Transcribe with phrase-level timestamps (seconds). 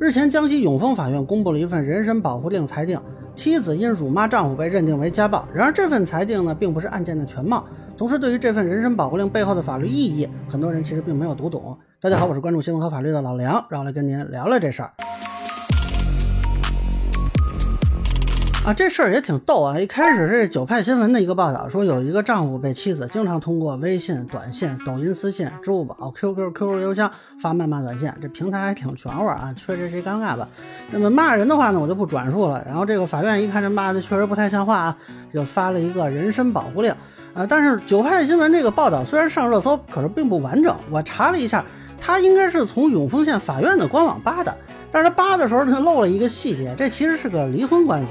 [0.00, 2.98] 日前，江西永丰法院公布了一份人身保护令裁定，
[3.34, 5.46] 妻子因辱骂丈夫被认定为家暴。
[5.52, 7.62] 然而，这份裁定呢，并不是案件的全貌。
[7.98, 11.76] 同时，对于这份人身保护令背后的法律意义，很多人其实并没有读懂。
[12.00, 14.90] 大家好，我是关注新闻和法律的老梁，让我来跟您聊聊这事儿。
[18.74, 19.78] 这事儿也挺逗啊！
[19.78, 27.10] 一开始是九派新闻的一个报道，说有一个丈夫被妻子经常通过微信、短信、抖音私信、支付宝、QQ、QQ 邮箱
[27.40, 30.48] 发谩骂短信，这平台还挺全乎啊，确实谁尴尬吧？
[30.90, 32.62] 那么骂人的话呢，我就不转述了。
[32.66, 34.96] 然后这个法院一看这骂的确实不太像话啊，
[35.32, 36.94] 就发了一个人身保护令
[37.34, 37.46] 啊。
[37.46, 40.74] 但是九派新闻这个报道虽然上热搜，可是并不完整。
[40.90, 41.64] 我查了一下，
[42.00, 44.54] 它应该是从永丰县法院的官网扒的，
[44.92, 48.10] 但是他扒的时候呢漏了一个细节，这其实是个离婚官司。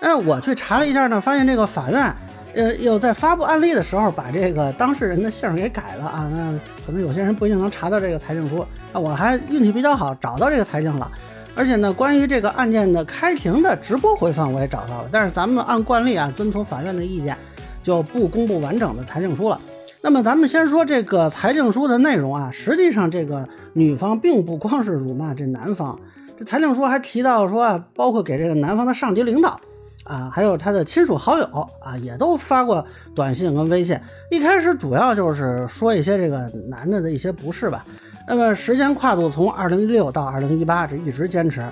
[0.00, 2.14] 那我去查了一下呢，发现这个法院，
[2.54, 6.28] 呃，又在发布案例的时候把这个当事人的姓给改了啊。
[6.32, 8.98] 那可能有些人不一定能查到这个裁定书啊。
[8.98, 11.10] 我还运气比较好，找到这个裁定了。
[11.54, 15.08] 而且呢，关于这个案件的开庭的直播回放我也找到了。
[15.12, 17.36] 但是咱们按惯例啊，遵从法院的意见，
[17.82, 19.60] 就不公布完整的裁定书了。
[20.00, 25.98] 那么咱们先说这个裁定书的内容啊，实际上这个女方并不光是辱骂这男方，
[26.38, 29.60] 这裁定书还提到说啊，包括给这个男方的上级领导。
[30.04, 31.44] 啊，还有他的亲属好友
[31.80, 32.84] 啊，也都发过
[33.14, 33.98] 短信跟微信。
[34.30, 37.84] 一开始主要就是说一些这个男的的一些不是吧。
[38.26, 41.62] 那么时间跨度从二零一六到二零一八，这一直坚持。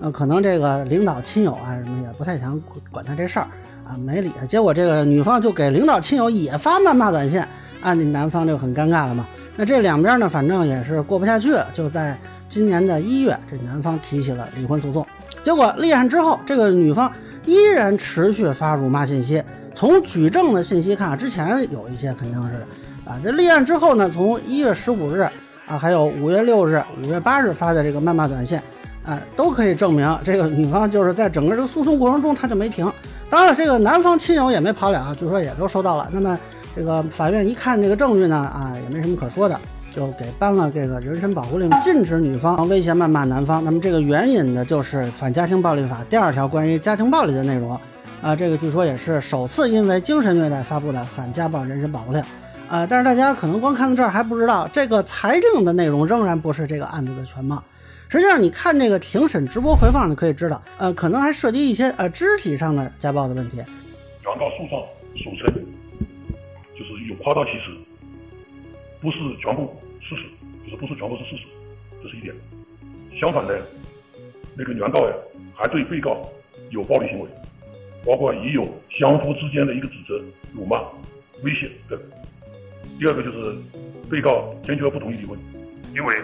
[0.00, 3.46] 呃，可能这个领导亲友啊什么也不太想管他这事儿
[3.86, 4.30] 啊，没理。
[4.48, 9.26] 结果这个女方就给领导亲友也发谩骂短信，啊，那男方就很尴尬了嘛。
[9.54, 15.06] 那这两边呢，反正也是过不下去，就在今年的一月，这男方提起了离婚诉讼。
[15.42, 17.10] 结果立案之后，这个女方。
[17.46, 19.42] 依然持续发辱骂信息。
[19.74, 22.66] 从举证的信息看，之前有一些肯定是
[23.08, 23.18] 啊。
[23.24, 25.20] 这立案之后呢，从一月十五日
[25.66, 28.58] 啊，还有五月六日、五月八日发的这个谩骂短信
[29.04, 32.90] 啊，都可以证明这个女方就是在整个这个诉讼过程中她就没停。
[33.30, 36.08] 当然了，这个男方亲友也没跑了，据说也都收到了。
[36.12, 36.38] 那么
[36.74, 39.58] 这个法院一看这个证据呢，啊，也没什么可说的。
[39.96, 43.64] 就给颁了这个人身保护令，禁止女方威胁谩骂男方。
[43.64, 47.80] 那么这个援引的就是《反家庭暴力法》第二条关于家庭暴力的内容
[48.20, 48.36] 啊。
[48.36, 52.20] 这个据说也是首次因为精神虐待发布的反家暴人身保护令
[52.68, 52.86] 啊。
[52.86, 57.64] 但是大家可能光看到这儿还不知道，这个裁定的内容仍然不是这个案子的全貌。
[58.08, 63.56] 实际上，你看这个庭审直播回放，你可以知道，呃，可能还涉及一些呃肢体上的家暴的问题。
[63.56, 64.80] 原告诉状
[65.16, 65.64] 所称
[66.76, 67.85] 就是有夸大其词，
[69.00, 69.80] 不是全部。
[70.08, 70.22] 事实
[70.64, 71.42] 就是不是全部是事实，
[72.00, 72.32] 这是一点。
[73.18, 73.60] 相反的，
[74.56, 75.12] 那个原告呀，
[75.52, 76.22] 还对被告
[76.70, 77.28] 有暴力行为，
[78.04, 80.80] 包括已有相互之间的一个指责、辱骂、
[81.42, 81.98] 威胁等。
[83.00, 83.56] 第二个就是
[84.08, 85.36] 被告坚决不同意离婚，
[85.92, 86.14] 因为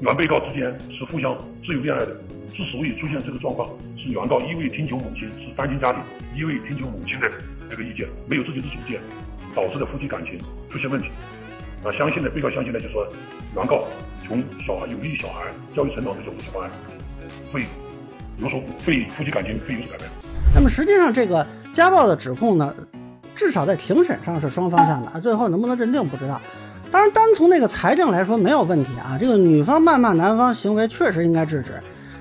[0.00, 1.36] 原被告之间是互相
[1.66, 2.16] 自由恋爱的。
[2.50, 6.02] 之所以出现这个状况，是原告一味听求母亲是单亲家庭，
[6.36, 7.28] 一味听求母亲的
[7.68, 9.00] 这个意见，没有自己的主见，
[9.54, 10.38] 导致的夫妻感情
[10.70, 11.08] 出现问题。
[11.84, 13.06] 啊，相信的被告相信呢，就是说
[13.56, 13.84] 原告
[14.26, 16.70] 从小孩有利于小孩教育成长的角度去办案，
[17.52, 17.66] 会
[18.38, 20.08] 有所对夫妻感情会有所改变。
[20.54, 22.72] 那么实际上这个家暴的指控呢，
[23.34, 26.40] 至少在庭审上是双方向的啊，最后能不能认定不知道。
[26.92, 31.72] 当然，单从那个裁定来说没有问题啊，这个女方谩骂男方行为确实应该制止。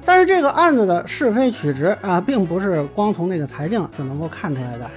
[0.04, 4.90] 但是这个案子的是非曲直啊，并不是光从那个裁定就能够看出来的。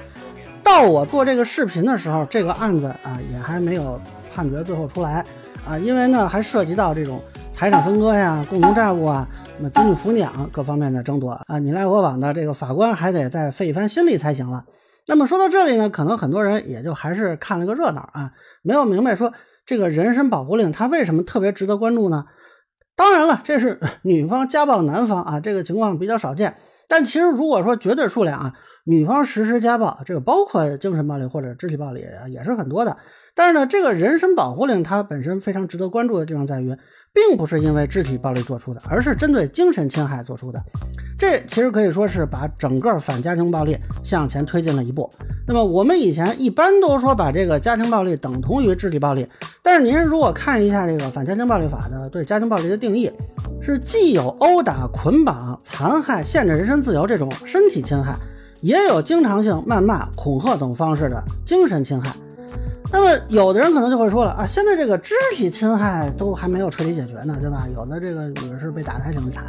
[0.74, 4.00] 到我做这个视频的时候，这个案子啊也还没有。
[4.34, 5.24] 判决最后出来
[5.64, 9.24] 啊，因为呢还涉及到这种财产分割呀、共同债务啊、
[9.58, 14.64] 那么子女抚养各方面的争夺啊，你来我往的，这个法官还得再费一番心力才行了。
[15.06, 18.32] 那么说到这里呢，可能很多人也就还是看了个热闹啊，
[18.62, 19.32] 没有明白说
[19.64, 22.24] 这个人身保护令它为什么特别值得关注呢？
[22.96, 26.56] 当然了，这是女方家暴男方啊，这个情况比较少见。
[26.88, 28.52] 但其实如果说绝对数量啊，
[28.84, 32.96] 女方实施家暴，这个包括精神暴力或者肢体暴力也是很多的。
[33.34, 36.76] 但是呢，这个人身保护令它本身非常值得关注的地方在于，
[37.14, 40.60] 并不是因为肢体暴力做出的，而是针对精神侵害做出的。
[41.16, 45.08] 这其实可以说是把整个反家庭暴力向前推进了一步。
[45.46, 49.24] 那么我们以前一般都说把这个家庭暴力等同于肢体暴力，
[49.62, 53.08] 但是您如果看一下这个反家庭暴力法的对家庭暴力的定义，
[53.62, 58.16] 是既有殴打、捆绑、残害、限制人身自由这种身体侵害，
[58.60, 62.12] 也有经常性谩骂、恐吓等方式的精神侵害。
[62.94, 67.66] 那么，有的人可能就会说了啊，现在这个肢体侵害都还没有彻底解决呢，对吧？
[67.74, 69.42] 有的这个女士被打的还挺惨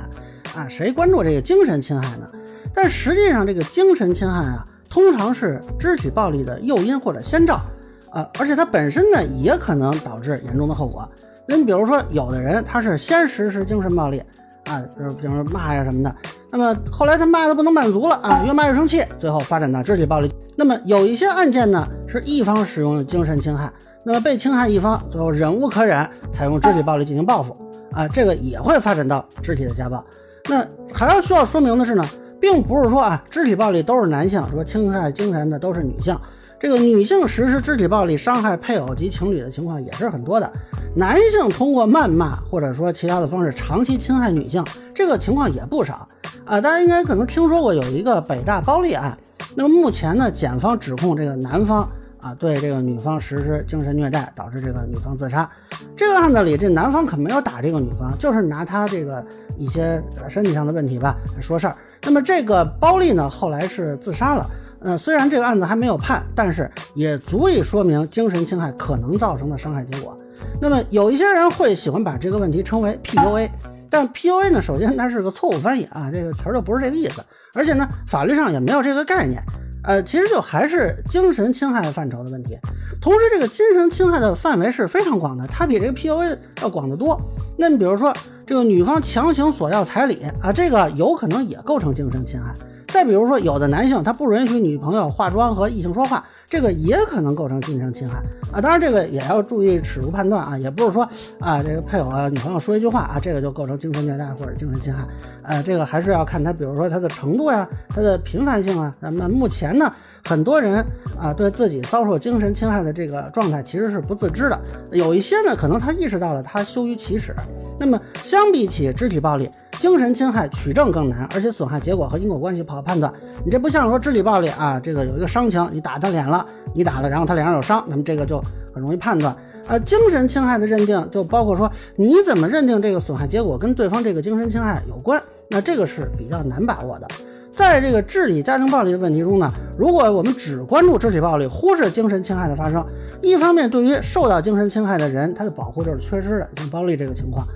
[0.55, 2.27] 啊，谁关注这个精神侵害呢？
[2.73, 7.61] 但实际上，这个精神侵害啊，通常是肢体暴力的诱因或者先兆
[8.09, 11.07] 啊，而且它本身呢，也可能导致严重的后果。
[11.47, 14.23] 那你比如说，有的人他是先实施精神暴力
[14.65, 16.15] 啊，就是比如说骂呀什么的。
[16.51, 20.31] 那么后来他骂的不能满足了啊，越骂越生气，最后发展到肢体暴力。
[20.55, 23.71] 那么有一些案件呢，是一方使用精神侵害，
[24.03, 27.55] 那么被侵害一方最后忍无可忍，采用肢体暴力进行报复
[27.91, 30.03] 啊，这个也会发展到肢体的家暴。
[30.47, 32.05] 那还要需要说明的是呢，
[32.39, 36.17] 并不是说啊，肢体暴力都是男性，说侵害精神的都是女性。
[36.65, 40.51] 这个女性实施肢体暴力伤害配偶及情侣的情况也是很多的，
[40.95, 46.09] 男性通过谩骂或者说其他的方式长期侵害女性，这个情况也不少
[46.43, 46.59] 啊。
[46.59, 49.15] 大家应该可能听说过有一个北大暴力案，
[49.53, 51.87] 那么目前呢，检方指控这个男方
[52.19, 55.47] 啊对这个女方实施精神虐待，导致这个女方自杀。
[55.95, 59.23] 这个案子里，这男方可没有打这个女方，就是拿他这个
[59.55, 61.75] 一些身体上的问题吧说事儿。
[62.01, 64.49] 那么这个包丽呢，后来是自杀了。
[64.85, 70.15] 嗯，虽然这个案子还没有判，但是也足以说明精神侵害可能造成的伤害结果。
[70.61, 73.49] 那么有一些人会喜欢把这个问题称为 PUA，
[73.89, 77.23] 但 PUA 呢，首先它是个错误翻译啊，这个词儿就不是这个意思，
[77.55, 79.41] 而且呢，法律上也没有这个概念。
[79.83, 82.57] 呃，其实就还是精神侵害范畴的问题。
[82.99, 87.19] 同时，这个精神侵害的范围是非常广的，它比这个 PUA 要广得多。
[87.57, 88.11] 那你比如说，
[88.47, 92.53] 这个女方强行索要彩礼啊，这个有可能也构成精神侵害。
[92.95, 98.61] 再比如说，有的男性他不允许女朋友化妆和异性说话，这个也可能构成精神侵害啊。
[98.61, 101.03] 当然，这个也要注意尺度判断啊，也不是说
[101.41, 105.05] 啊，这个配偶啊女朋友说一句话啊，这个就构成精神虐待或者精神侵害。
[105.43, 108.95] 呃，这个还是要看他，比如说他的程度呀，他的频繁性啊。
[109.01, 109.91] 那么目前呢，
[110.23, 110.77] 很多人
[111.19, 114.57] 啊对自己遭受精神侵害的这个状态其实是不自知的，
[114.91, 117.35] 有一些呢可能他意识到了，他羞于启齿。
[117.77, 119.51] 那么相比起肢体暴力。
[119.79, 123.13] 精神侵害取证更难，而且损害结果和因果关系不好判断。
[123.43, 128.41] 你这不像说肢体暴力啊，这个有一个伤情，你打他脸了，你打了，然后他脸上有伤，那么这个就
[128.73, 129.35] 很容易判断。
[129.67, 137.07] 啊，精神侵害的认定就包括说你怎么认定这个损害结果跟对方这个精神侵害有关，那这个是比较难把握的。
[137.51, 142.85] 在这个治理家庭暴力的问题中呢，如果我们只关注肢体暴力，忽视精神侵害的发生，
[143.21, 147.47] 一方面对于受到精神侵害的人，他的保护就是缺失的，像暴力这个情况。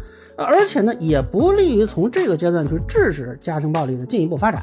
[0.43, 4.61] 而且呢，也不利于从这个阶段去制止家庭暴力的进一步发展。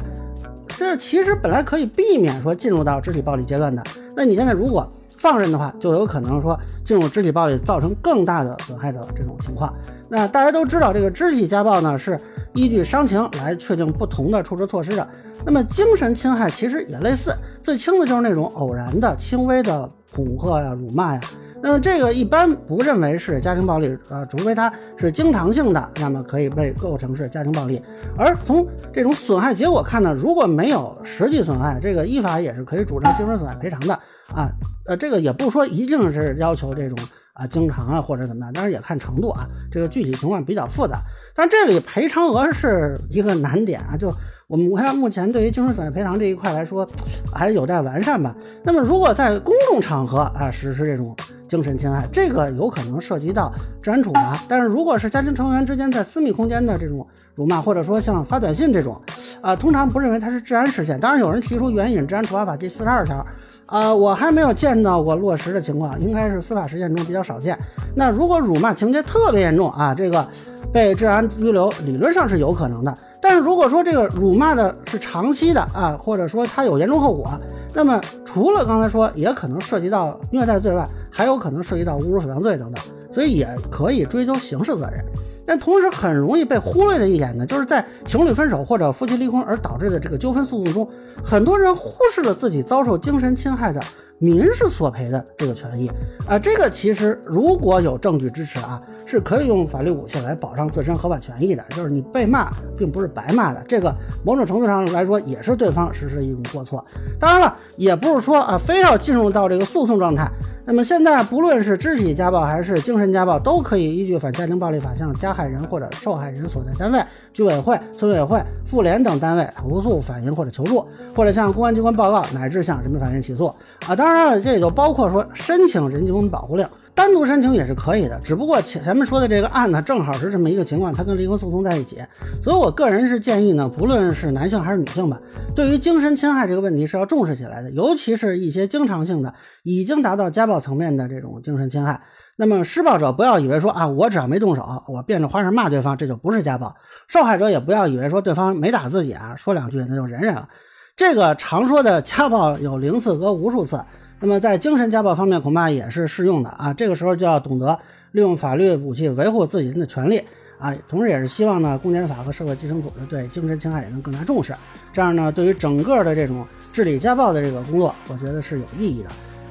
[0.69, 3.83] 这其实本来可以避免说进入到肢体暴力阶段的。
[4.15, 9.73] 那你现在如果放任的话，就有可能说进入肢体暴力，造成更大的损害的这种情况。
[10.09, 12.19] 那大家都知道，这个肢体家暴呢是
[12.55, 15.09] 依据伤情来确定不同的处置措施的。
[15.45, 21.21] 那么精神侵害其实也类似，最轻的就是那种偶然的、轻微的恐吓呀、辱骂呀。
[21.63, 27.83] 那么这个一般不认为是家庭暴力啊，除非它是经常性的，那么可以被构成是家庭暴力。
[28.17, 33.95] 而从这种损害结果看呢，如果没有实际损害，这个依法也是可以主张精神损害赔偿的
[34.35, 34.51] 啊。
[34.87, 36.99] 呃，这个也不说一定是要求这种
[37.33, 40.99] 啊经常啊或者怎么样，当然也看程度啊，这个具体情况比较复杂。
[41.35, 44.13] 但这里赔偿额是一个难点啊，就。
[44.49, 46.87] 我们看目前对于精神损害赔偿这一块来说，
[47.35, 48.33] 还有待完善吧。
[48.63, 51.17] 那么，如果在公众场合啊实施这种
[51.49, 54.39] 精神侵害，这个有可能涉及到治安处罚。
[54.49, 59.01] 但是，如果是家庭成员之间在私密空间的这种辱骂，或者说像发短信这种，
[59.41, 60.99] 啊，通常不认为它是治安事件。
[60.99, 63.25] 当然，有人提出援引《治安处罚法》第四十二条，
[63.67, 67.59] 啊，我还没有见到过落实的情况，应该是司法实践中比较少见。
[67.95, 70.27] 那如果辱骂情节特别严重啊，这个
[70.73, 72.97] 被治安拘留，理论上是有可能的。
[73.23, 77.29] 但是如果说这个辱骂的是长期的啊，或者说它有严重后果，
[77.73, 85.03] 那么除了刚才说也可能涉及到虐待罪外，还有可能涉及到侮辱诽谤罪等等，所以也可以追究刑事责任。
[85.47, 90.87] 但同时很容易被忽略的一点呢，就是在情侣分手或者夫妻离婚而导致的这个纠纷诉讼中，
[91.25, 93.81] 很多人忽视了自己遭受精神侵害的。
[94.19, 95.91] 民事索赔的这个权益
[96.27, 101.63] 啊，这个其实如果有证据支持啊，是可以用法律武器来保障自身合法权益的。
[101.69, 103.95] 就是你被骂，并不是白骂的，这个
[104.25, 106.83] 某种程度上来说也是对方实施的一种过错。
[107.21, 110.27] 当然了，也不是说啊，非要进入到这个诉讼状态。
[110.69, 117.01] 那么现在，不论是肢体家暴还是精神家暴，都可以依据《反家庭暴力法》向加害人或者受害人所在单位、
[117.33, 123.47] 居委会、村委会、妇联等单位投诉、反映或者求助，或者向公安机关报告，乃至向人民法院起诉。
[123.87, 126.67] 啊，当然了，这也就包括说申请人身保护令。
[126.97, 132.03] 单独申请也是可以的，只不过前前面说的这个案呢，正好是这么一个情况，它跟离婚诉讼在一起，
[132.43, 135.21] 所以我个人是建议呢，不论是男性还是女性吧，
[135.55, 142.01] 对于精神侵害这个问题是要重视起来的，尤其是一些经常性的、已经达到家暴层面的这种精神侵害。
[142.39, 146.75] 那么施暴者不要以为说啊，我只要没动手，我变着花样骂对方，这就不是家暴；
[147.09, 150.49] 受害者也不要以为说对方没打自己啊，说两句那就忍忍了。
[150.97, 153.79] 这个常说的家暴有零次和无数次。
[154.21, 156.73] 那么在精神家暴方面，恐怕也是适用的啊。
[156.73, 157.79] 这个时候就要懂得
[158.13, 160.23] 利用法律武器维护自己的权利
[160.59, 164.55] 啊，同时也是希望呢，公检法和社会基层组织对精神侵害也能更加重视，
[164.93, 169.11] 这样呢，对于整个的这种治理家暴的这个工作，我觉得是有意义的。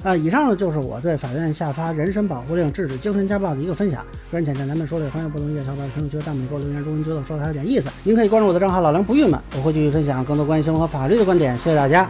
[0.10, 4.04] 啊，以上呢就是我对法院下发人身保护令制止精神家暴的一个分享。
[4.32, 11.58] 个人浅见咱们说的，欢迎不同意见小伙伴评论区弹幕给我留言，如果您觉得说的还有点意思，您可以关注我的账号老梁不郁闷，我会继续分享更多关于新闻和法律的观点。
[11.58, 12.08] 谢谢大家。